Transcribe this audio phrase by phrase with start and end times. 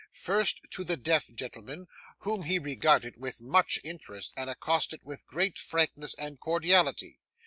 [0.17, 1.85] First, to the deaf gentleman,
[2.21, 7.19] whom he regarded with much interest, and accosted with great frankness and cordiality.